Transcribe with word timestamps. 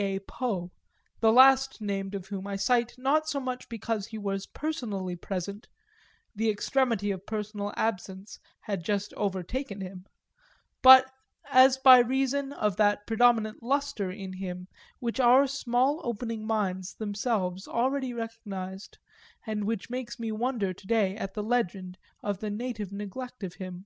A. 0.00 0.20
Poe 0.20 0.70
the 1.18 1.32
last 1.32 1.80
named 1.80 2.14
of 2.14 2.28
whom 2.28 2.46
I 2.46 2.54
cite 2.54 2.94
not 2.98 3.28
so 3.28 3.40
much 3.40 3.68
because 3.68 4.06
he 4.06 4.16
was 4.16 4.46
personally 4.46 5.16
present 5.16 5.66
(the 6.36 6.48
extremity 6.48 7.10
of 7.10 7.26
personal 7.26 7.72
absence 7.76 8.38
had 8.60 8.84
just 8.84 9.12
overtaken 9.14 9.80
him) 9.80 10.06
as 11.50 11.78
by 11.78 11.98
reason 11.98 12.52
of 12.52 12.76
that 12.76 13.08
predominant 13.08 13.60
lustre 13.60 14.12
in 14.12 14.34
him 14.34 14.68
which 15.00 15.18
our 15.18 15.48
small 15.48 16.00
opening 16.04 16.46
minds 16.46 16.94
themselves 16.94 17.66
already 17.66 18.14
recognised 18.14 18.98
and 19.48 19.64
which 19.64 19.90
makes 19.90 20.16
me 20.20 20.30
wonder 20.30 20.72
to 20.72 20.86
day 20.86 21.16
at 21.16 21.34
the 21.34 21.42
legend 21.42 21.98
of 22.22 22.38
the 22.38 22.50
native 22.50 22.92
neglect 22.92 23.42
of 23.42 23.54
him. 23.54 23.84